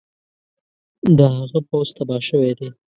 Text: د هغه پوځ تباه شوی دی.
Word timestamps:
د 1.17 1.19
هغه 1.37 1.59
پوځ 1.69 1.87
تباه 1.97 2.21
شوی 2.27 2.51
دی. 2.59 2.69